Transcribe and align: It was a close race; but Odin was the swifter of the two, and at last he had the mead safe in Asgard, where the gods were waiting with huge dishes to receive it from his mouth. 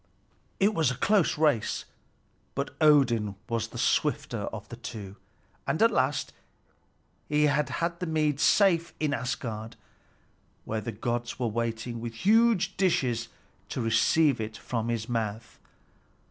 It 0.59 0.73
was 0.73 0.89
a 0.89 0.95
close 0.95 1.37
race; 1.37 1.85
but 2.55 2.75
Odin 2.81 3.35
was 3.47 3.67
the 3.67 3.77
swifter 3.77 4.45
of 4.51 4.67
the 4.69 4.75
two, 4.75 5.15
and 5.67 5.79
at 5.79 5.91
last 5.91 6.33
he 7.29 7.43
had 7.43 7.67
the 7.99 8.07
mead 8.07 8.39
safe 8.39 8.95
in 8.99 9.13
Asgard, 9.13 9.75
where 10.65 10.81
the 10.81 10.91
gods 10.91 11.37
were 11.37 11.45
waiting 11.45 12.01
with 12.01 12.15
huge 12.15 12.77
dishes 12.77 13.27
to 13.69 13.79
receive 13.79 14.41
it 14.41 14.57
from 14.57 14.89
his 14.89 15.07
mouth. 15.07 15.59